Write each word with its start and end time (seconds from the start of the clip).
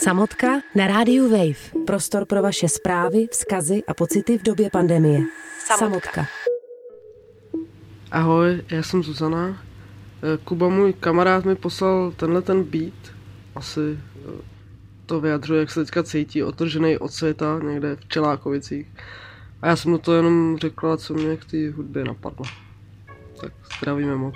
Samotka 0.00 0.62
na 0.74 0.86
rádiu 0.86 1.28
Wave. 1.28 1.84
Prostor 1.86 2.24
pro 2.24 2.42
vaše 2.42 2.68
zprávy, 2.68 3.28
vzkazy 3.30 3.82
a 3.88 3.94
pocity 3.94 4.38
v 4.38 4.42
době 4.42 4.70
pandemie. 4.70 5.20
Samotka. 5.66 5.78
Samotka. 5.78 6.26
Ahoj, 8.10 8.62
já 8.70 8.82
jsem 8.82 9.02
Zuzana. 9.02 9.48
Eh, 10.22 10.38
Kuba, 10.44 10.68
můj 10.68 10.92
kamarád, 10.92 11.44
mi 11.44 11.54
poslal 11.54 12.12
tenhle 12.16 12.42
ten 12.42 12.62
beat. 12.62 13.14
Asi 13.54 13.80
eh, 14.16 14.42
to 15.06 15.20
vyjadřuje, 15.20 15.60
jak 15.60 15.70
se 15.70 15.84
teďka 15.84 16.02
cítí, 16.02 16.42
otržený 16.42 16.98
od 16.98 17.12
světa 17.12 17.60
někde 17.62 17.96
v 17.96 18.08
Čelákovicích. 18.08 18.86
A 19.62 19.66
já 19.66 19.76
jsem 19.76 19.90
mu 19.90 19.98
to 19.98 20.14
jenom 20.14 20.58
řekla, 20.58 20.96
co 20.96 21.14
mě 21.14 21.36
k 21.36 21.44
té 21.44 21.70
hudbě 21.70 22.04
napadlo. 22.04 22.46
Tak 23.40 23.52
zdravíme 23.78 24.16
moc. 24.16 24.34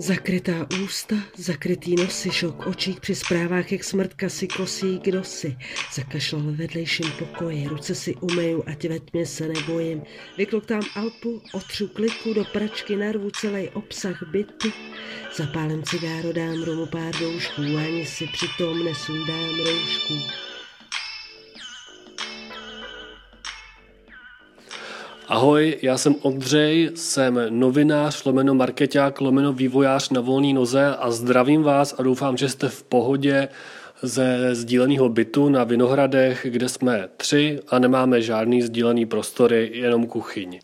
Zakrytá 0.00 0.66
ústa, 0.84 1.16
zakrytý 1.36 1.94
nosy, 1.94 2.30
šok 2.30 2.66
očích 2.66 3.00
při 3.00 3.14
zprávách, 3.14 3.72
jak 3.72 3.84
smrtka 3.84 4.28
si 4.28 4.48
kosí 4.48 4.98
kdo 4.98 5.24
si. 5.24 5.56
Zakašlal 5.94 6.42
ve 6.42 6.52
vedlejším 6.52 7.10
pokoji, 7.18 7.68
ruce 7.68 7.94
si 7.94 8.14
umeju, 8.14 8.64
ať 8.66 8.88
ve 8.88 9.00
tmě 9.00 9.26
se 9.26 9.48
nebojím. 9.48 10.02
Vykloktám 10.38 10.82
alpu, 10.94 11.42
otřu 11.52 11.88
kliku 11.88 12.34
do 12.34 12.44
pračky, 12.44 12.96
narvu 12.96 13.30
celý 13.30 13.68
obsah 13.68 14.22
bytu. 14.32 14.72
Zapálím 15.36 15.82
cigáro, 15.82 16.32
dám 16.32 16.62
romu 16.62 16.86
pár 16.86 17.14
doušků, 17.20 17.62
ani 17.62 18.06
si 18.06 18.26
přitom 18.26 18.84
nesundám 18.84 19.54
roušku. 19.56 20.49
Ahoj, 25.30 25.76
já 25.82 25.98
jsem 25.98 26.14
Ondřej, 26.22 26.90
jsem 26.94 27.40
novinář, 27.48 28.24
lomeno 28.24 28.54
marketák, 28.54 29.20
lomeno 29.20 29.52
vývojář 29.52 30.10
na 30.10 30.20
volné 30.20 30.52
noze 30.52 30.96
a 30.98 31.10
zdravím 31.10 31.62
vás 31.62 31.94
a 31.98 32.02
doufám, 32.02 32.36
že 32.36 32.48
jste 32.48 32.68
v 32.68 32.82
pohodě 32.82 33.48
ze 34.02 34.54
sdíleného 34.54 35.08
bytu 35.08 35.48
na 35.48 35.64
Vinohradech, 35.64 36.46
kde 36.50 36.68
jsme 36.68 37.08
tři 37.16 37.60
a 37.68 37.78
nemáme 37.78 38.22
žádný 38.22 38.62
sdílený 38.62 39.06
prostory, 39.06 39.70
jenom 39.74 40.06
kuchyň. 40.06 40.60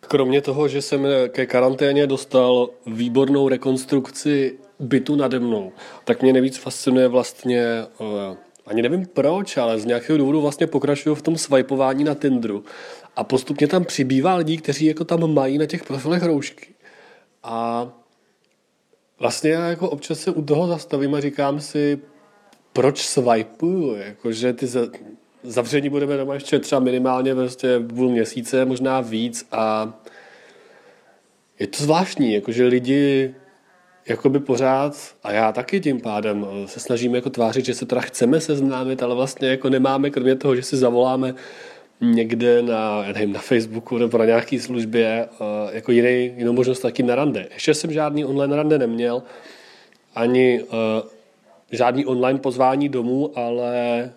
Kromě 0.00 0.40
toho, 0.40 0.68
že 0.68 0.82
jsem 0.82 1.06
ke 1.28 1.46
karanténě 1.46 2.06
dostal 2.06 2.68
výbornou 2.86 3.48
rekonstrukci 3.48 4.58
bytu 4.78 5.16
nade 5.16 5.38
mnou, 5.38 5.72
tak 6.04 6.22
mě 6.22 6.32
nejvíc 6.32 6.56
fascinuje 6.58 7.08
vlastně 7.08 7.62
eh, 7.62 8.36
ani 8.66 8.82
nevím 8.82 9.06
proč, 9.06 9.56
ale 9.56 9.78
z 9.78 9.84
nějakého 9.84 10.18
důvodu 10.18 10.40
vlastně 10.40 10.66
pokračuju 10.66 11.14
v 11.14 11.22
tom 11.22 11.38
swipování 11.38 12.04
na 12.04 12.14
Tinderu. 12.14 12.64
A 13.16 13.24
postupně 13.24 13.66
tam 13.66 13.84
přibývá 13.84 14.34
lidí, 14.34 14.58
kteří 14.58 14.86
jako 14.86 15.04
tam 15.04 15.34
mají 15.34 15.58
na 15.58 15.66
těch 15.66 15.84
profilech 15.84 16.22
roušky. 16.22 16.74
A 17.42 17.88
vlastně 19.18 19.50
já 19.50 19.68
jako 19.68 19.90
občas 19.90 20.20
se 20.20 20.30
u 20.30 20.44
toho 20.44 20.66
zastavím 20.66 21.14
a 21.14 21.20
říkám 21.20 21.60
si, 21.60 21.98
proč 22.72 23.06
swipeuju, 23.06 23.94
jakože 23.94 24.52
ty 24.52 24.66
zavření 25.42 25.88
budeme 25.88 26.16
doma 26.16 26.34
ještě 26.34 26.58
třeba 26.58 26.80
minimálně 26.80 27.34
prostě 27.34 27.80
půl 27.80 28.10
měsíce, 28.10 28.64
možná 28.64 29.00
víc 29.00 29.46
a 29.52 29.92
je 31.58 31.66
to 31.66 31.82
zvláštní, 31.82 32.34
jakože 32.34 32.66
lidi 32.66 33.34
jakoby 34.08 34.40
pořád, 34.40 34.96
a 35.22 35.32
já 35.32 35.52
taky 35.52 35.80
tím 35.80 36.00
pádem 36.00 36.46
se 36.66 36.80
snažíme 36.80 37.18
jako 37.18 37.30
tvářit, 37.30 37.64
že 37.64 37.74
se 37.74 37.86
teda 37.86 38.00
chceme 38.00 38.40
seznámit, 38.40 39.02
ale 39.02 39.14
vlastně 39.14 39.48
jako 39.48 39.68
nemáme, 39.68 40.10
kromě 40.10 40.34
toho, 40.36 40.56
že 40.56 40.62
si 40.62 40.76
zavoláme 40.76 41.34
někde 42.00 42.62
na, 42.62 43.02
nevím, 43.12 43.32
na 43.32 43.40
Facebooku 43.40 43.98
nebo 43.98 44.18
na 44.18 44.24
nějaké 44.24 44.60
službě 44.60 45.28
jako 45.72 45.92
jiný, 45.92 46.32
jinou 46.36 46.52
možnost 46.52 46.80
taky 46.80 47.02
na 47.02 47.14
rande. 47.14 47.46
Ještě 47.54 47.74
jsem 47.74 47.92
žádný 47.92 48.24
online 48.24 48.56
rande 48.56 48.78
neměl, 48.78 49.22
ani 50.14 50.62
uh, 50.62 50.68
žádný 51.70 52.06
online 52.06 52.38
pozvání 52.38 52.88
domů, 52.88 53.38
ale 53.38 54.12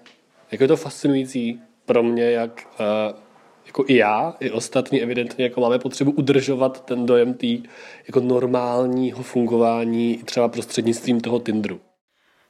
jako 0.51 0.63
je 0.63 0.67
to 0.67 0.77
fascinující 0.77 1.61
pro 1.85 2.03
mě, 2.03 2.31
jak 2.31 2.67
uh, 2.79 3.26
jako 3.67 3.85
i 3.87 3.95
já, 3.95 4.35
i 4.39 4.51
ostatní 4.51 5.01
evidentně 5.01 5.43
jako 5.45 5.61
máme 5.61 5.79
potřebu 5.79 6.11
udržovat 6.11 6.85
ten 6.85 7.05
dojem 7.05 7.33
tý 7.33 7.63
jako 8.07 8.19
normálního 8.19 9.23
fungování 9.23 10.17
třeba 10.25 10.47
prostřednictvím 10.47 11.21
toho 11.21 11.39
Tinderu. 11.39 11.81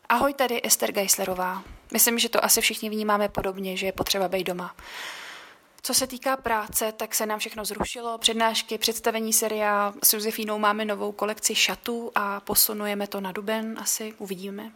Ahoj, 0.09 0.33
tady 0.33 0.61
Ester 0.63 0.91
Geislerová. 0.91 1.63
Myslím, 1.93 2.19
že 2.19 2.29
to 2.29 2.45
asi 2.45 2.61
všichni 2.61 2.89
vnímáme 2.89 3.29
podobně, 3.29 3.77
že 3.77 3.85
je 3.85 3.91
potřeba 3.91 4.27
být 4.27 4.47
doma. 4.47 4.75
Co 5.81 5.93
se 5.93 6.07
týká 6.07 6.37
práce, 6.37 6.91
tak 6.97 7.15
se 7.15 7.25
nám 7.25 7.39
všechno 7.39 7.65
zrušilo. 7.65 8.17
Přednášky, 8.17 8.77
představení 8.77 9.33
seria. 9.33 9.93
S 10.03 10.13
Josefínou 10.13 10.59
máme 10.59 10.85
novou 10.85 11.11
kolekci 11.11 11.55
šatů 11.55 12.11
a 12.15 12.39
posunujeme 12.39 13.07
to 13.07 13.21
na 13.21 13.31
duben, 13.31 13.75
asi 13.79 14.13
uvidíme. 14.17 14.71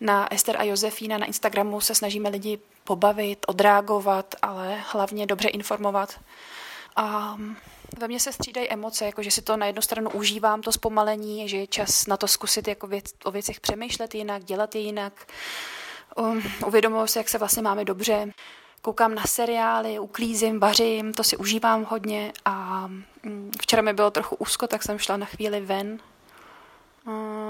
Na 0.00 0.32
Ester 0.34 0.56
a 0.56 0.62
Josefína 0.62 1.18
na 1.18 1.26
Instagramu 1.26 1.80
se 1.80 1.94
snažíme 1.94 2.28
lidi 2.28 2.58
pobavit, 2.84 3.38
odreagovat, 3.48 4.34
ale 4.42 4.82
hlavně 4.92 5.26
dobře 5.26 5.48
informovat. 5.48 6.20
A 6.96 7.36
ve 7.98 8.08
mně 8.08 8.20
se 8.20 8.32
střídají 8.32 8.70
emoce, 8.70 9.06
jako 9.06 9.22
že 9.22 9.30
si 9.30 9.42
to 9.42 9.56
na 9.56 9.66
jednu 9.66 9.82
stranu 9.82 10.10
užívám, 10.10 10.62
to 10.62 10.72
zpomalení, 10.72 11.48
že 11.48 11.56
je 11.56 11.66
čas 11.66 12.06
na 12.06 12.16
to 12.16 12.28
zkusit 12.28 12.68
jako 12.68 12.86
věc, 12.86 13.04
o 13.24 13.30
věcech 13.30 13.60
přemýšlet 13.60 14.14
jinak, 14.14 14.44
dělat 14.44 14.74
je 14.74 14.80
jinak. 14.80 15.26
Um, 16.16 16.42
uvědomuji 16.66 17.06
si, 17.06 17.18
jak 17.18 17.28
se 17.28 17.38
vlastně 17.38 17.62
máme 17.62 17.84
dobře 17.84 18.32
koukám 18.82 19.14
na 19.14 19.22
seriály, 19.26 19.98
uklízím, 19.98 20.60
vařím, 20.60 21.12
to 21.12 21.24
si 21.24 21.36
užívám 21.36 21.84
hodně 21.84 22.32
a 22.44 22.86
mm, 23.22 23.50
včera 23.60 23.82
mi 23.82 23.92
bylo 23.92 24.10
trochu 24.10 24.36
úzko, 24.36 24.66
tak 24.66 24.82
jsem 24.82 24.98
šla 24.98 25.16
na 25.16 25.26
chvíli 25.26 25.60
ven. 25.60 25.98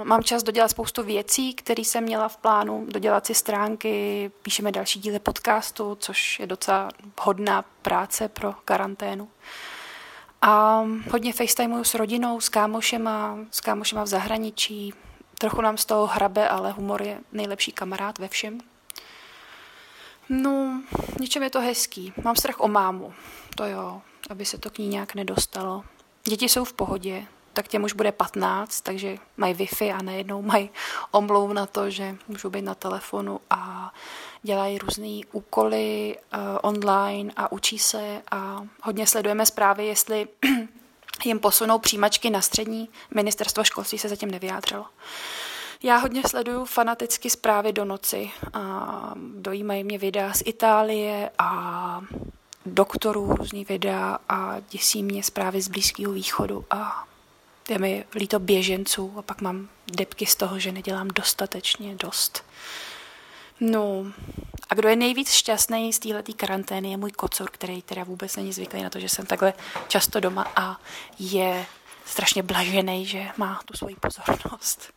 Mám 0.05 0.23
čas 0.23 0.43
dodělat 0.43 0.69
spoustu 0.69 1.03
věcí, 1.03 1.55
které 1.55 1.81
jsem 1.81 2.05
měla 2.05 2.29
v 2.29 2.37
plánu, 2.37 2.87
dodělat 2.89 3.27
si 3.27 3.35
stránky, 3.35 4.31
píšeme 4.43 4.73
další 4.73 5.01
díly 5.01 5.19
podcastu, 5.19 5.97
což 6.01 6.41
je 6.41 6.47
docela 6.47 6.89
hodná 7.21 7.65
práce 7.83 8.29
pro 8.29 8.53
karanténu. 8.65 9.29
A 10.43 10.85
hodně 11.11 11.33
facetimeuju 11.33 11.85
s 11.85 11.95
rodinou, 11.95 12.41
s 12.41 12.49
kámošema, 12.49 13.39
s 13.51 13.61
kámošema 13.61 14.03
v 14.03 14.07
zahraničí. 14.07 14.95
Trochu 15.39 15.61
nám 15.61 15.77
z 15.77 15.85
toho 15.85 16.07
hrabe, 16.07 16.49
ale 16.49 16.73
humor 16.73 17.03
je 17.03 17.19
nejlepší 17.33 17.73
kamarád 17.73 18.19
ve 18.19 18.29
všem. 18.29 18.59
No, 20.29 20.83
něčem 21.21 21.43
je 21.43 21.51
to 21.51 21.61
hezký. 21.61 22.13
Mám 22.25 22.37
strach 22.37 22.61
o 22.61 22.69
mámu, 22.69 23.13
to 23.57 23.65
jo, 23.65 24.03
aby 24.31 24.45
se 24.45 24.59
to 24.59 24.71
k 24.71 24.79
ní 24.79 24.89
nějak 24.89 25.15
nedostalo. 25.15 25.85
Děti 26.25 26.49
jsou 26.49 26.65
v 26.65 26.73
pohodě, 26.73 27.27
tak 27.53 27.69
těm 27.69 27.85
už 27.85 27.93
bude 27.93 28.13
15, 28.13 28.81
takže 28.81 29.17
mají 29.37 29.55
Wi-Fi 29.55 29.97
a 29.99 30.03
najednou 30.03 30.43
mají 30.43 30.71
omlouv 31.11 31.53
na 31.53 31.67
to, 31.67 31.91
že 31.91 32.17
můžou 32.29 32.51
být 32.51 32.63
na 32.63 32.75
telefonu 32.75 33.41
a 33.51 33.93
dělají 34.43 34.79
různé 34.79 35.21
úkoly 35.33 36.17
uh, 36.35 36.41
online 36.63 37.33
a 37.37 37.53
učí 37.53 37.79
se 37.79 38.23
a 38.31 38.63
hodně 38.83 39.07
sledujeme 39.07 39.47
zprávy, 39.47 39.87
jestli 39.87 40.29
jim 41.25 41.39
posunou 41.39 41.79
přijímačky 41.79 42.31
na 42.31 42.41
střední. 42.41 42.89
Ministerstvo 43.15 43.65
školství 43.65 43.99
se 43.99 44.09
zatím 44.09 44.31
nevyjádřilo. 44.31 44.87
Já 45.83 45.97
hodně 45.97 46.23
sleduju 46.27 46.65
fanaticky 46.65 47.31
zprávy 47.31 47.73
do 47.73 47.85
noci. 47.85 48.31
A 48.53 49.15
dojímají 49.37 49.85
mě 49.85 49.99
videa 49.99 50.33
z 50.33 50.43
Itálie 50.47 51.31
a 51.39 52.01
doktorů 52.67 53.37
různý 53.37 53.65
videa 53.65 54.19
a 54.29 54.57
děsí 54.71 55.03
mě 55.03 55.23
zprávy 55.23 55.63
z 55.63 55.69
Blízkého 55.69 56.13
východu 56.13 56.65
a 56.71 57.05
je 57.69 57.79
mi 57.79 58.05
líto 58.15 58.39
běženců 58.39 59.13
a 59.17 59.23
pak 59.23 59.41
mám 59.41 59.69
depky 59.97 60.27
z 60.27 60.37
toho, 60.37 60.59
že 60.59 60.73
nedělám 60.73 61.09
dostatečně 61.09 61.95
dost. 61.95 62.45
No, 63.61 64.07
a 64.71 64.75
kdo 64.75 64.89
je 64.89 64.97
nejvíc 64.97 65.31
šťastný 65.31 65.93
z 65.93 65.99
této 65.99 66.33
karantény 66.37 66.91
je 66.91 66.97
můj 66.97 67.11
kocor, 67.11 67.51
který 67.51 67.83
teda 67.83 68.05
vůbec 68.05 68.37
není 68.37 68.53
zvyklý 68.53 68.83
na 68.83 68.91
to, 68.91 69.01
že 69.01 69.09
jsem 69.09 69.27
takhle 69.27 69.53
často 69.89 70.21
doma 70.21 70.53
a 70.57 70.81
je 71.19 71.65
strašně 72.05 72.43
blažený, 72.43 73.07
že 73.07 73.25
má 73.37 73.61
tu 73.65 73.77
svoji 73.77 73.97
pozornost. 74.01 74.93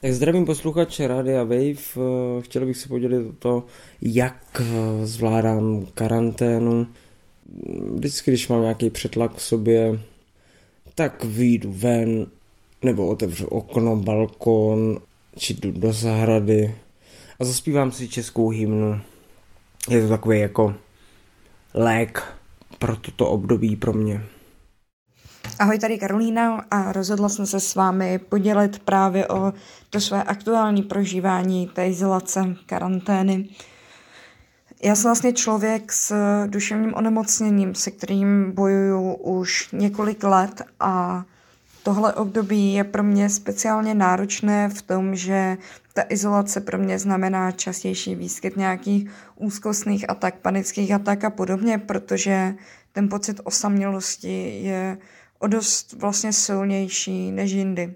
Tak 0.00 0.12
zdravím 0.12 0.46
posluchače 0.46 1.08
Radia 1.08 1.44
Wave. 1.44 2.04
Chtěl 2.40 2.66
bych 2.66 2.76
se 2.76 2.88
podělit 2.88 3.28
o 3.28 3.32
to, 3.32 3.64
jak 4.02 4.60
zvládám 5.04 5.86
karanténu. 5.94 6.86
Vždycky, 7.94 8.30
když 8.30 8.48
mám 8.48 8.62
nějaký 8.62 8.90
přetlak 8.90 9.34
v 9.34 9.42
sobě, 9.42 10.00
tak 10.94 11.24
vyjdu 11.24 11.72
ven, 11.72 12.26
nebo 12.82 13.06
otevřu 13.06 13.46
okno, 13.46 13.96
balkon, 13.96 14.98
či 15.38 15.54
jdu 15.54 15.72
do 15.72 15.92
zahrady 15.92 16.74
a 17.40 17.44
zaspívám 17.44 17.92
si 17.92 18.08
českou 18.08 18.48
hymnu. 18.48 19.00
Je 19.90 20.02
to 20.02 20.08
takový 20.08 20.40
jako 20.40 20.74
lék 21.74 22.22
pro 22.78 22.96
toto 22.96 23.28
období 23.28 23.76
pro 23.76 23.92
mě. 23.92 24.24
Ahoj, 25.58 25.78
tady 25.78 25.98
Karolína 25.98 26.64
a 26.70 26.92
rozhodla 26.92 27.28
jsem 27.28 27.46
se 27.46 27.60
s 27.60 27.74
vámi 27.74 28.18
podělit 28.18 28.78
právě 28.78 29.28
o 29.28 29.52
to 29.90 30.00
své 30.00 30.22
aktuální 30.22 30.82
prožívání 30.82 31.66
té 31.66 31.88
izolace, 31.88 32.56
karantény. 32.66 33.48
Já 34.84 34.94
jsem 34.94 35.08
vlastně 35.08 35.32
člověk 35.32 35.92
s 35.92 36.14
duševním 36.46 36.94
onemocněním, 36.94 37.74
se 37.74 37.90
kterým 37.90 38.52
bojuju 38.52 39.12
už 39.14 39.68
několik 39.72 40.24
let 40.24 40.62
a 40.80 41.24
tohle 41.82 42.12
období 42.14 42.74
je 42.74 42.84
pro 42.84 43.02
mě 43.02 43.30
speciálně 43.30 43.94
náročné 43.94 44.68
v 44.68 44.82
tom, 44.82 45.16
že 45.16 45.56
ta 45.92 46.02
izolace 46.08 46.60
pro 46.60 46.78
mě 46.78 46.98
znamená 46.98 47.52
častější 47.52 48.14
výskyt 48.14 48.56
nějakých 48.56 49.10
úzkostných 49.36 50.10
atak, 50.10 50.34
panických 50.34 50.92
atak 50.92 51.24
a 51.24 51.30
podobně, 51.30 51.78
protože 51.78 52.54
ten 52.92 53.08
pocit 53.08 53.40
osamělosti 53.44 54.60
je 54.62 54.98
o 55.38 55.46
dost 55.46 55.92
vlastně 55.92 56.32
silnější 56.32 57.32
než 57.32 57.50
jindy. 57.50 57.94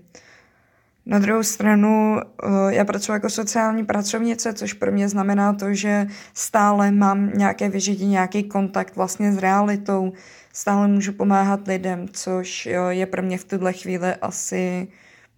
Na 1.08 1.18
druhou 1.18 1.42
stranu, 1.42 2.20
eh, 2.20 2.74
já 2.74 2.84
pracuji 2.84 3.12
jako 3.12 3.30
sociální 3.30 3.84
pracovnice, 3.84 4.54
což 4.54 4.72
pro 4.72 4.92
mě 4.92 5.08
znamená 5.08 5.52
to, 5.52 5.74
že 5.74 6.06
stále 6.34 6.90
mám 6.90 7.30
nějaké 7.34 7.68
vyžití, 7.68 8.06
nějaký 8.06 8.42
kontakt 8.42 8.96
vlastně 8.96 9.32
s 9.32 9.38
realitou, 9.38 10.12
stále 10.52 10.88
můžu 10.88 11.12
pomáhat 11.12 11.68
lidem, 11.68 12.06
což 12.12 12.68
je 12.88 13.06
pro 13.06 13.22
mě 13.22 13.38
v 13.38 13.44
tuhle 13.44 13.72
chvíli 13.72 14.14
asi 14.14 14.88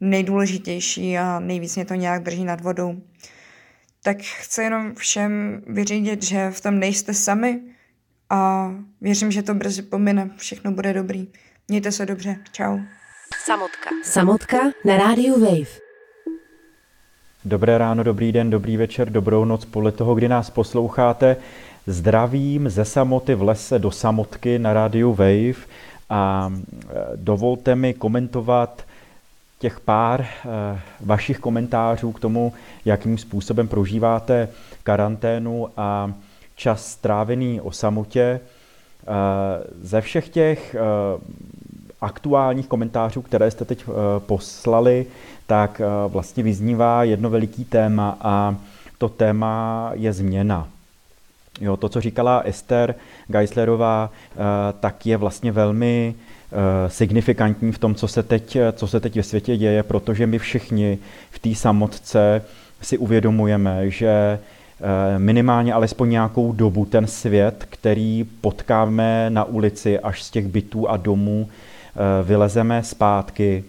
nejdůležitější 0.00 1.18
a 1.18 1.40
nejvíc 1.40 1.76
mě 1.76 1.84
to 1.84 1.94
nějak 1.94 2.22
drží 2.22 2.44
nad 2.44 2.60
vodou. 2.60 3.02
Tak 4.02 4.16
chci 4.22 4.62
jenom 4.62 4.94
všem 4.94 5.62
vyřídit, 5.66 6.22
že 6.22 6.50
v 6.50 6.60
tom 6.60 6.78
nejste 6.78 7.14
sami 7.14 7.60
a 8.30 8.70
věřím, 9.00 9.30
že 9.30 9.42
to 9.42 9.54
brzy 9.54 9.82
pomine, 9.82 10.30
všechno 10.36 10.72
bude 10.72 10.92
dobrý. 10.92 11.28
Mějte 11.68 11.92
se 11.92 12.06
dobře, 12.06 12.36
čau. 12.52 12.78
Samotka. 13.44 13.90
Samotka 14.02 14.56
na 14.84 14.96
rádiu 14.96 15.40
Wave. 15.40 15.80
Dobré 17.44 17.78
ráno, 17.78 18.02
dobrý 18.04 18.32
den, 18.32 18.50
dobrý 18.50 18.76
večer, 18.76 19.10
dobrou 19.10 19.44
noc 19.44 19.64
podle 19.64 19.92
toho, 19.92 20.14
kdy 20.14 20.28
nás 20.28 20.50
posloucháte. 20.50 21.36
Zdravím 21.86 22.68
ze 22.68 22.84
samoty 22.84 23.34
v 23.34 23.42
lese 23.42 23.78
do 23.78 23.90
samotky 23.90 24.58
na 24.58 24.72
rádiu 24.72 25.14
Wave 25.14 25.66
a 26.10 26.52
e, 26.52 26.94
dovolte 27.16 27.74
mi 27.74 27.94
komentovat 27.94 28.84
těch 29.58 29.80
pár 29.80 30.20
e, 30.20 30.26
vašich 31.00 31.38
komentářů 31.38 32.12
k 32.12 32.20
tomu, 32.20 32.52
jakým 32.84 33.18
způsobem 33.18 33.68
prožíváte 33.68 34.48
karanténu 34.82 35.68
a 35.76 36.12
čas 36.56 36.86
strávený 36.90 37.60
o 37.60 37.72
samotě. 37.72 38.22
E, 38.22 38.40
ze 39.82 40.00
všech 40.00 40.28
těch 40.28 40.76
aktuálních 42.00 42.66
komentářů, 42.66 43.22
které 43.22 43.50
jste 43.50 43.64
teď 43.64 43.84
poslali, 44.18 45.06
tak 45.46 45.80
vlastně 46.08 46.42
vyznívá 46.42 47.04
jedno 47.04 47.30
veliký 47.30 47.64
téma 47.64 48.18
a 48.20 48.56
to 48.98 49.08
téma 49.08 49.90
je 49.94 50.12
změna. 50.12 50.68
Jo, 51.60 51.76
to, 51.76 51.88
co 51.88 52.00
říkala 52.00 52.40
Esther 52.40 52.94
Geislerová, 53.28 54.10
eh, 54.32 54.36
tak 54.80 55.06
je 55.06 55.16
vlastně 55.16 55.52
velmi 55.52 56.14
eh, 56.14 56.90
signifikantní 56.90 57.72
v 57.72 57.78
tom, 57.78 57.94
co 57.94 58.08
se, 58.08 58.22
teď, 58.22 58.56
co 58.72 58.86
se 58.86 59.00
teď 59.00 59.16
ve 59.16 59.22
světě 59.22 59.56
děje, 59.56 59.82
protože 59.82 60.26
my 60.26 60.38
všichni 60.38 60.98
v 61.30 61.38
té 61.38 61.54
samotce 61.54 62.42
si 62.82 62.98
uvědomujeme, 62.98 63.90
že 63.90 64.08
eh, 64.08 65.18
minimálně 65.18 65.72
alespoň 65.72 66.10
nějakou 66.10 66.52
dobu 66.52 66.84
ten 66.84 67.06
svět, 67.06 67.66
který 67.70 68.24
potkáme 68.40 69.30
na 69.30 69.44
ulici 69.44 69.98
až 69.98 70.22
z 70.22 70.30
těch 70.30 70.46
bytů 70.46 70.88
a 70.88 70.96
domů, 70.96 71.48
vylezeme 72.22 72.82
zpátky, 72.82 73.64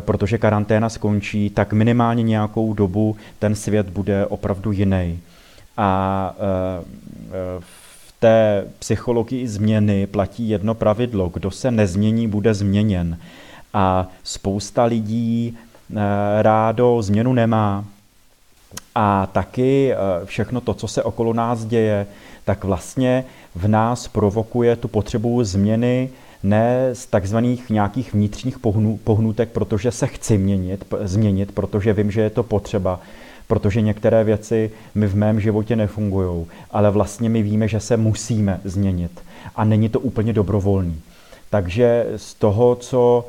protože 0.00 0.38
karanténa 0.38 0.88
skončí, 0.88 1.50
tak 1.50 1.72
minimálně 1.72 2.22
nějakou 2.22 2.74
dobu 2.74 3.16
ten 3.38 3.54
svět 3.54 3.88
bude 3.90 4.26
opravdu 4.26 4.72
jiný. 4.72 5.20
A 5.76 6.34
e, 6.38 6.44
e, 6.78 7.60
v 7.60 8.12
té 8.20 8.66
psychologii 8.78 9.48
změny 9.48 10.06
platí 10.06 10.48
jedno 10.48 10.74
pravidlo. 10.74 11.28
Kdo 11.28 11.50
se 11.50 11.70
nezmění, 11.70 12.28
bude 12.28 12.54
změněn. 12.54 13.18
A 13.74 14.06
spousta 14.22 14.84
lidí 14.84 15.56
rádo 16.40 17.02
změnu 17.02 17.32
nemá. 17.32 17.84
A 18.94 19.28
taky 19.32 19.94
všechno 20.24 20.60
to, 20.60 20.74
co 20.74 20.88
se 20.88 21.02
okolo 21.02 21.32
nás 21.32 21.64
děje, 21.64 22.06
tak 22.44 22.64
vlastně 22.64 23.24
v 23.54 23.68
nás 23.68 24.08
provokuje 24.08 24.76
tu 24.76 24.88
potřebu 24.88 25.44
změny 25.44 26.10
ne 26.42 26.90
z 26.92 27.06
takzvaných 27.06 27.70
nějakých 27.70 28.12
vnitřních 28.14 28.58
pohnutek, 29.04 29.48
protože 29.48 29.90
se 29.90 30.06
chci 30.06 30.38
měnit, 30.38 30.94
změnit, 31.00 31.52
protože 31.52 31.92
vím, 31.92 32.10
že 32.10 32.20
je 32.20 32.30
to 32.30 32.42
potřeba, 32.42 33.00
protože 33.46 33.80
některé 33.80 34.24
věci 34.24 34.70
mi 34.94 35.06
v 35.06 35.16
mém 35.16 35.40
životě 35.40 35.76
nefungují, 35.76 36.46
ale 36.70 36.90
vlastně 36.90 37.28
my 37.28 37.42
víme, 37.42 37.68
že 37.68 37.80
se 37.80 37.96
musíme 37.96 38.60
změnit 38.64 39.20
a 39.56 39.64
není 39.64 39.88
to 39.88 40.00
úplně 40.00 40.32
dobrovolný. 40.32 41.00
Takže 41.50 42.06
z 42.16 42.34
toho, 42.34 42.74
co 42.74 43.24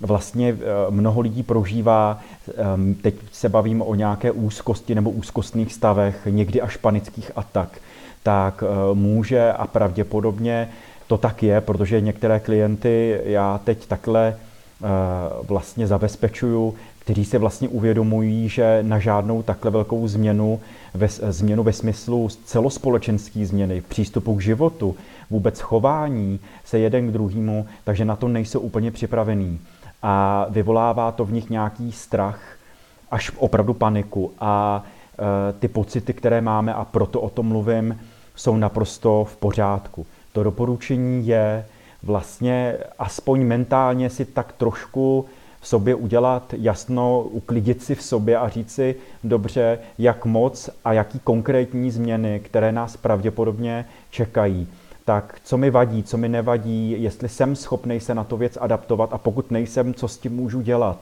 vlastně 0.00 0.48
eh, 0.48 0.90
mnoho 0.90 1.20
lidí 1.20 1.42
prožívá, 1.42 2.20
ehm, 2.56 2.94
teď 2.94 3.14
se 3.32 3.48
bavím 3.48 3.82
o 3.82 3.94
nějaké 3.94 4.32
úzkosti 4.32 4.94
nebo 4.94 5.10
úzkostných 5.10 5.72
stavech, 5.72 6.28
někdy 6.30 6.60
až 6.60 6.76
panických 6.76 7.30
atak, 7.36 7.78
tak 8.22 8.64
eh, 8.66 8.94
může 8.94 9.52
a 9.52 9.66
pravděpodobně 9.66 10.68
to 11.14 11.18
tak 11.18 11.42
je, 11.42 11.60
protože 11.60 12.00
některé 12.00 12.40
klienty 12.40 13.20
já 13.24 13.60
teď 13.64 13.86
takhle 13.86 14.34
eh, 14.34 14.86
vlastně 15.42 15.86
zabezpečuju, 15.86 16.74
kteří 16.98 17.24
se 17.24 17.38
vlastně 17.38 17.68
uvědomují, 17.68 18.48
že 18.48 18.78
na 18.82 18.98
žádnou 18.98 19.42
takhle 19.42 19.70
velkou 19.70 20.08
změnu, 20.08 20.60
změnu 21.28 21.62
ve 21.62 21.72
smyslu 21.72 22.28
celospolečenské 22.44 23.46
změny, 23.46 23.80
přístupu 23.80 24.34
k 24.34 24.40
životu, 24.40 24.96
vůbec 25.30 25.60
chování 25.60 26.40
se 26.64 26.78
jeden 26.78 27.08
k 27.08 27.12
druhému, 27.12 27.66
takže 27.84 28.04
na 28.04 28.16
to 28.16 28.28
nejsou 28.28 28.60
úplně 28.60 28.90
připravení. 28.90 29.60
A 30.02 30.46
vyvolává 30.50 31.12
to 31.12 31.24
v 31.24 31.32
nich 31.32 31.50
nějaký 31.50 31.92
strach, 31.92 32.40
až 33.10 33.32
opravdu 33.36 33.74
paniku. 33.74 34.32
A 34.40 34.84
e, 35.18 35.52
ty 35.52 35.68
pocity, 35.68 36.12
které 36.12 36.40
máme, 36.40 36.74
a 36.74 36.84
proto 36.84 37.20
o 37.20 37.30
tom 37.30 37.46
mluvím, 37.46 38.00
jsou 38.36 38.56
naprosto 38.56 39.24
v 39.24 39.36
pořádku. 39.36 40.06
To 40.34 40.42
doporučení 40.42 41.26
je 41.26 41.66
vlastně 42.02 42.76
aspoň 42.98 43.44
mentálně 43.44 44.10
si 44.10 44.24
tak 44.24 44.52
trošku 44.52 45.24
v 45.60 45.68
sobě 45.68 45.94
udělat 45.94 46.54
jasno, 46.58 47.20
uklidit 47.22 47.82
si 47.82 47.94
v 47.94 48.02
sobě 48.02 48.38
a 48.38 48.48
říct 48.48 48.74
si 48.74 48.94
dobře, 49.24 49.78
jak 49.98 50.24
moc 50.24 50.70
a 50.84 50.92
jaký 50.92 51.18
konkrétní 51.18 51.90
změny, 51.90 52.40
které 52.44 52.72
nás 52.72 52.96
pravděpodobně 52.96 53.84
čekají. 54.10 54.68
Tak 55.04 55.40
co 55.44 55.56
mi 55.56 55.70
vadí, 55.70 56.02
co 56.02 56.16
mi 56.16 56.28
nevadí, 56.28 57.02
jestli 57.02 57.28
jsem 57.28 57.56
schopný 57.56 58.00
se 58.00 58.14
na 58.14 58.24
to 58.24 58.36
věc 58.36 58.58
adaptovat 58.60 59.12
a 59.12 59.18
pokud 59.18 59.50
nejsem, 59.50 59.94
co 59.94 60.08
s 60.08 60.18
tím 60.18 60.32
můžu 60.36 60.60
dělat. 60.60 60.98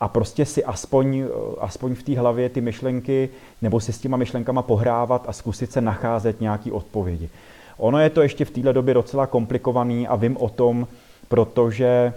A 0.00 0.08
prostě 0.08 0.44
si 0.44 0.64
aspoň, 0.64 1.24
aspoň 1.60 1.94
v 1.94 2.02
té 2.02 2.18
hlavě 2.18 2.48
ty 2.48 2.60
myšlenky, 2.60 3.28
nebo 3.62 3.80
si 3.80 3.92
s 3.92 3.98
těma 3.98 4.16
myšlenkama 4.16 4.62
pohrávat 4.62 5.24
a 5.28 5.32
zkusit 5.32 5.72
se 5.72 5.80
nacházet 5.80 6.40
nějaký 6.40 6.72
odpovědi. 6.72 7.30
Ono 7.78 7.98
je 7.98 8.10
to 8.10 8.22
ještě 8.22 8.44
v 8.44 8.50
této 8.50 8.72
době 8.72 8.94
docela 8.94 9.26
komplikovaný 9.26 10.08
a 10.08 10.16
vím 10.16 10.36
o 10.36 10.48
tom, 10.48 10.86
protože 11.28 12.12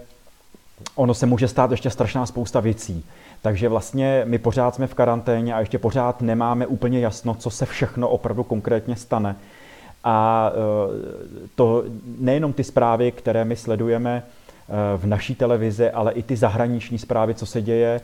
ono 0.96 1.14
se 1.14 1.26
může 1.26 1.48
stát 1.48 1.72
ještě 1.72 1.90
strašná 1.90 2.26
spousta 2.26 2.60
věcí. 2.60 3.06
Takže 3.42 3.70
vlastně 3.70 4.22
my 4.26 4.38
pořád 4.38 4.76
jsme 4.76 4.88
v 4.88 4.94
karanténě 4.94 5.54
a 5.54 5.60
ještě 5.60 5.80
pořád 5.80 6.22
nemáme 6.22 6.68
úplně 6.68 7.00
jasno, 7.00 7.36
co 7.36 7.50
se 7.50 7.66
všechno 7.66 8.10
opravdu 8.10 8.44
konkrétně 8.44 8.96
stane. 8.96 9.36
A 10.04 10.52
e, 10.54 11.48
to 11.56 11.84
nejenom 12.20 12.54
ty 12.54 12.64
zprávy, 12.64 13.12
které 13.12 13.46
my 13.46 13.56
sledujeme 13.56 14.24
v 14.98 15.06
naší 15.06 15.36
televizi, 15.36 15.90
ale 15.90 16.12
i 16.12 16.24
ty 16.24 16.36
zahraniční 16.36 16.98
zprávy, 16.98 17.34
co 17.36 17.46
se 17.46 17.62
děje 17.62 17.90
e, 17.96 18.02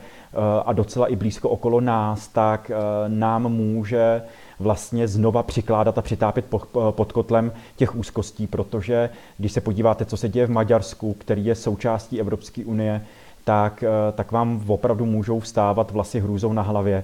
a 0.65 0.73
docela 0.73 1.07
i 1.07 1.15
blízko 1.15 1.49
okolo 1.49 1.81
nás, 1.81 2.27
tak 2.27 2.71
nám 3.07 3.51
může 3.51 4.21
vlastně 4.59 5.07
znova 5.07 5.43
přikládat 5.43 5.97
a 5.97 6.01
přitápět 6.01 6.45
pod 6.89 7.11
kotlem 7.11 7.51
těch 7.75 7.95
úzkostí, 7.95 8.47
protože 8.47 9.09
když 9.37 9.51
se 9.51 9.61
podíváte, 9.61 10.05
co 10.05 10.17
se 10.17 10.29
děje 10.29 10.45
v 10.45 10.51
Maďarsku, 10.51 11.13
který 11.13 11.45
je 11.45 11.55
součástí 11.55 12.19
Evropské 12.19 12.65
unie, 12.65 13.01
tak, 13.47 13.83
eh, 13.83 14.11
tak 14.11 14.31
vám 14.31 14.63
opravdu 14.67 15.05
můžou 15.05 15.39
vstávat 15.39 15.91
vlasy 15.91 16.19
hrůzou 16.19 16.53
na 16.53 16.61
hlavě. 16.61 17.03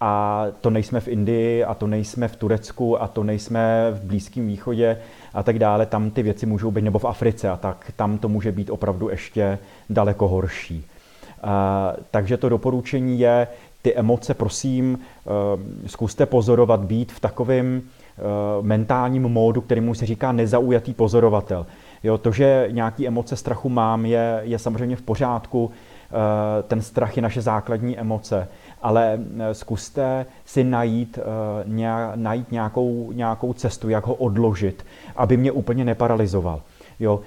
A 0.00 0.46
to 0.60 0.70
nejsme 0.70 1.00
v 1.00 1.08
Indii, 1.08 1.64
a 1.64 1.74
to 1.74 1.86
nejsme 1.86 2.28
v 2.28 2.36
Turecku, 2.36 3.02
a 3.02 3.08
to 3.08 3.24
nejsme 3.24 3.90
v 3.90 4.04
Blízkém 4.04 4.46
východě 4.46 4.98
a 5.34 5.42
tak 5.42 5.58
dále. 5.58 5.86
Tam 5.86 6.10
ty 6.10 6.22
věci 6.22 6.46
můžou 6.46 6.70
být, 6.70 6.82
nebo 6.82 6.98
v 6.98 7.04
Africe, 7.04 7.48
a 7.48 7.56
tak 7.56 7.92
tam 7.96 8.18
to 8.18 8.28
může 8.28 8.52
být 8.52 8.70
opravdu 8.70 9.08
ještě 9.08 9.58
daleko 9.90 10.28
horší. 10.28 10.84
A, 11.42 11.92
takže 12.10 12.36
to 12.36 12.48
doporučení 12.48 13.20
je 13.20 13.46
ty 13.82 13.94
emoce, 13.94 14.34
prosím, 14.34 14.98
eh, 14.98 15.30
zkuste 15.88 16.26
pozorovat, 16.26 16.80
být 16.80 17.12
v 17.12 17.20
takovém 17.20 17.82
eh, 17.82 18.22
mentálním 18.62 19.22
módu, 19.22 19.60
kterému 19.60 19.94
se 19.94 20.06
říká 20.06 20.32
nezaujatý 20.32 20.94
pozorovatel. 20.94 21.66
Jo, 22.02 22.18
to, 22.18 22.32
že 22.32 22.68
nějaký 22.70 23.06
emoce 23.06 23.36
strachu 23.36 23.68
mám, 23.68 24.06
je, 24.06 24.40
je 24.42 24.58
samozřejmě 24.58 24.96
v 24.96 25.02
pořádku. 25.02 25.70
ten 26.68 26.82
strach 26.82 27.16
je 27.16 27.22
naše 27.22 27.42
základní 27.42 27.98
emoce, 27.98 28.48
ale 28.82 29.18
zkuste 29.52 30.26
si 30.44 30.64
najít, 30.64 31.18
najít 32.14 32.52
nějakou, 32.52 33.12
nějakou 33.12 33.52
cestu, 33.52 33.88
jak 33.88 34.06
ho 34.06 34.14
odložit, 34.14 34.86
aby 35.16 35.36
mě 35.36 35.52
úplně 35.52 35.84
neparalizoval. 35.84 36.62
Jo, 37.00 37.20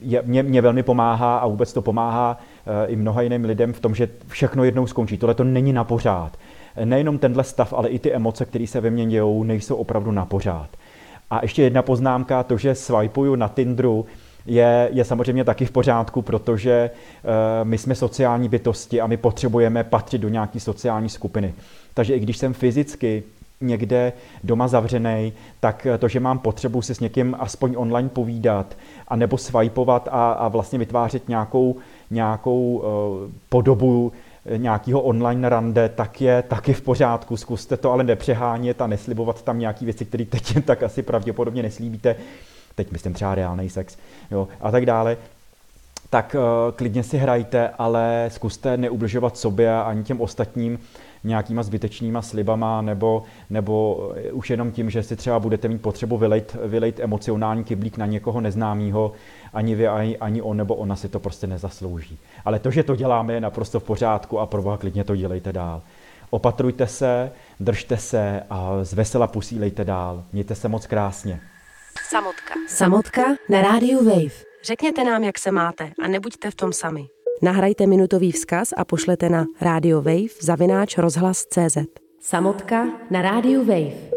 je, 0.00 0.22
mě, 0.22 0.42
mě 0.42 0.62
velmi 0.62 0.82
pomáhá 0.82 1.38
a 1.38 1.46
vůbec 1.46 1.72
to 1.72 1.82
pomáhá 1.82 2.38
i 2.86 2.96
mnoha 2.96 3.22
jiným 3.22 3.44
lidem 3.44 3.72
v 3.72 3.80
tom, 3.80 3.94
že 3.94 4.08
všechno 4.28 4.64
jednou 4.64 4.86
skončí. 4.86 5.18
Tohle 5.18 5.34
to 5.34 5.44
není 5.44 5.72
na 5.72 5.84
pořád. 5.84 6.32
Nejenom 6.84 7.18
tenhle 7.18 7.44
stav, 7.44 7.72
ale 7.72 7.88
i 7.88 7.98
ty 7.98 8.12
emoce, 8.12 8.44
které 8.44 8.66
se 8.66 8.80
ve 8.80 8.90
mně 8.90 9.06
dějou, 9.06 9.42
nejsou 9.42 9.76
opravdu 9.76 10.10
na 10.10 10.24
pořád. 10.24 10.68
A 11.30 11.38
ještě 11.42 11.62
jedna 11.62 11.82
poznámka, 11.82 12.42
to, 12.42 12.56
že 12.56 12.74
swipuju 12.74 13.34
na 13.34 13.48
Tinderu, 13.48 14.06
je, 14.46 14.88
je 14.92 15.04
samozřejmě 15.04 15.44
taky 15.44 15.66
v 15.66 15.70
pořádku, 15.70 16.22
protože 16.22 16.90
uh, 16.90 17.68
my 17.68 17.78
jsme 17.78 17.94
sociální 17.94 18.48
bytosti 18.48 19.00
a 19.00 19.06
my 19.06 19.16
potřebujeme 19.16 19.84
patřit 19.84 20.18
do 20.18 20.28
nějaké 20.28 20.60
sociální 20.60 21.08
skupiny. 21.08 21.54
Takže 21.94 22.14
i 22.14 22.20
když 22.20 22.36
jsem 22.36 22.54
fyzicky 22.54 23.22
někde 23.60 24.12
doma 24.44 24.68
zavřený, 24.68 25.32
tak 25.60 25.86
to, 25.98 26.08
že 26.08 26.20
mám 26.20 26.38
potřebu 26.38 26.82
si 26.82 26.94
s 26.94 27.00
někým 27.00 27.36
aspoň 27.38 27.74
online 27.76 28.08
povídat, 28.08 28.76
a 29.08 29.16
nebo 29.16 29.38
swipeovat 29.38 30.08
a, 30.12 30.32
a 30.32 30.48
vlastně 30.48 30.78
vytvářet 30.78 31.28
nějakou, 31.28 31.76
nějakou 32.10 32.76
uh, 32.76 33.30
podobu 33.48 34.12
nějakého 34.56 35.00
online 35.00 35.48
rande, 35.48 35.88
tak 35.88 36.20
je 36.20 36.42
taky 36.42 36.72
v 36.72 36.80
pořádku. 36.80 37.36
Zkuste 37.36 37.76
to 37.76 37.92
ale 37.92 38.04
nepřehánět 38.04 38.80
a 38.80 38.86
neslibovat 38.86 39.42
tam 39.42 39.58
nějaké 39.58 39.84
věci, 39.84 40.04
které 40.04 40.24
teď 40.24 40.54
tak 40.64 40.82
asi 40.82 41.02
pravděpodobně 41.02 41.62
neslíbíte. 41.62 42.16
Teď 42.80 42.92
myslím 42.92 43.12
třeba 43.12 43.34
reálný 43.34 43.70
sex 43.70 43.96
jo, 44.30 44.48
a 44.60 44.70
tak 44.70 44.86
dále. 44.86 45.16
Tak 46.10 46.36
uh, 46.38 46.72
klidně 46.76 47.02
si 47.02 47.18
hrajte, 47.18 47.68
ale 47.78 48.28
zkuste 48.32 48.76
neubližovat 48.76 49.38
sobě 49.38 49.82
ani 49.82 50.04
těm 50.04 50.20
ostatním 50.20 50.78
nějakýma 51.24 51.62
zbytečnýma 51.62 52.22
slibama 52.22 52.82
nebo, 52.82 53.22
nebo 53.50 53.98
už 54.32 54.50
jenom 54.50 54.72
tím, 54.72 54.90
že 54.90 55.02
si 55.02 55.16
třeba 55.16 55.38
budete 55.38 55.68
mít 55.68 55.82
potřebu 55.82 56.18
vylejt, 56.18 56.56
vylejt 56.64 57.00
emocionální 57.00 57.64
kyblík 57.64 57.98
na 57.98 58.06
někoho 58.06 58.40
neznámého, 58.40 59.12
ani 59.54 59.74
vy, 59.74 59.88
ani, 59.88 60.18
ani 60.18 60.42
on 60.42 60.56
nebo 60.56 60.74
ona 60.74 60.96
si 60.96 61.08
to 61.08 61.20
prostě 61.20 61.46
nezaslouží. 61.46 62.18
Ale 62.44 62.58
to, 62.58 62.70
že 62.70 62.82
to 62.82 62.96
děláme, 62.96 63.32
je 63.32 63.40
naprosto 63.40 63.80
v 63.80 63.84
pořádku 63.84 64.38
a 64.38 64.46
proboha 64.46 64.76
klidně 64.76 65.04
to 65.04 65.16
dělejte 65.16 65.52
dál. 65.52 65.82
Opatrujte 66.30 66.86
se, 66.86 67.32
držte 67.60 67.96
se 67.96 68.42
a 68.50 68.78
z 68.82 68.92
vesela 68.92 69.26
posílejte 69.26 69.84
dál. 69.84 70.22
Mějte 70.32 70.54
se 70.54 70.68
moc 70.68 70.86
krásně. 70.86 71.40
Samotka. 72.08 72.54
Samotka 72.68 73.22
na 73.48 73.62
rádiu 73.62 74.04
Wave. 74.04 74.34
Řekněte 74.64 75.04
nám, 75.04 75.24
jak 75.24 75.38
se 75.38 75.50
máte 75.50 75.92
a 76.02 76.08
nebuďte 76.08 76.50
v 76.50 76.54
tom 76.54 76.72
sami. 76.72 77.06
Nahrajte 77.42 77.86
minutový 77.86 78.32
vzkaz 78.32 78.68
a 78.76 78.84
pošlete 78.84 79.28
na 79.28 79.46
Radio 79.60 80.02
Wave 80.02 80.34
zavináč 80.40 80.98
rozhlas 80.98 81.44
CZ. 81.44 81.76
Samotka 82.20 82.86
na 83.10 83.22
rádiu 83.22 83.64
Wave. 83.64 84.09